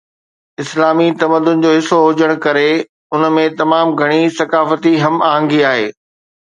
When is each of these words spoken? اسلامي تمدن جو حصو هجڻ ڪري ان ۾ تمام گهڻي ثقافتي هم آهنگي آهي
اسلامي 0.61 1.09
تمدن 1.19 1.61
جو 1.65 1.73
حصو 1.75 1.99
هجڻ 2.07 2.33
ڪري 2.47 2.65
ان 3.13 3.29
۾ 3.37 3.45
تمام 3.63 3.95
گهڻي 4.03 4.19
ثقافتي 4.41 4.99
هم 5.07 5.23
آهنگي 5.33 5.65
آهي 5.75 5.89